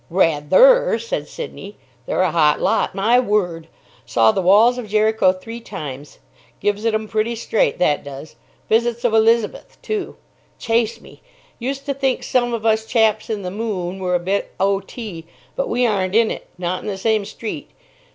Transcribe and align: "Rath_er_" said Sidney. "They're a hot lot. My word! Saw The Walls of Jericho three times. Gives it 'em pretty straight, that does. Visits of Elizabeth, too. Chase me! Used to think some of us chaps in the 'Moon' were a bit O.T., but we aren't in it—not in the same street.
"Rath_er_" 0.11 0.99
said 0.99 1.27
Sidney. 1.27 1.77
"They're 2.07 2.23
a 2.23 2.31
hot 2.31 2.59
lot. 2.59 2.95
My 2.95 3.19
word! 3.19 3.67
Saw 4.03 4.31
The 4.31 4.41
Walls 4.41 4.79
of 4.79 4.87
Jericho 4.87 5.31
three 5.31 5.59
times. 5.59 6.17
Gives 6.59 6.85
it 6.85 6.95
'em 6.95 7.07
pretty 7.07 7.35
straight, 7.35 7.77
that 7.77 8.03
does. 8.03 8.35
Visits 8.67 9.03
of 9.05 9.13
Elizabeth, 9.13 9.77
too. 9.83 10.15
Chase 10.57 10.99
me! 10.99 11.21
Used 11.59 11.85
to 11.85 11.93
think 11.93 12.23
some 12.23 12.51
of 12.51 12.65
us 12.65 12.87
chaps 12.87 13.29
in 13.29 13.43
the 13.43 13.51
'Moon' 13.51 13.99
were 13.99 14.15
a 14.15 14.19
bit 14.19 14.55
O.T., 14.59 15.27
but 15.55 15.69
we 15.69 15.85
aren't 15.85 16.15
in 16.15 16.31
it—not 16.31 16.81
in 16.81 16.87
the 16.87 16.97
same 16.97 17.23
street. 17.23 17.69